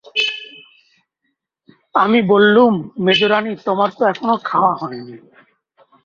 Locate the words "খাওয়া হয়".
4.43-4.99